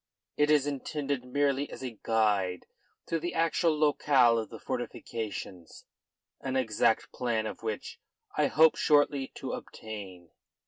[0.35, 2.65] It is intended merely as a guide
[3.05, 5.85] to the actual locale of the fortifications,
[6.39, 7.99] an exact plan of which
[8.35, 10.31] I hope shortly to obtain."